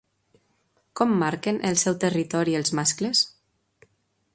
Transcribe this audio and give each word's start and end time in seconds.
Com 1.01 1.13
marquen 1.25 1.61
el 1.71 1.79
seu 1.83 1.99
territori 2.07 2.59
els 2.61 2.77
mascles? 2.81 3.23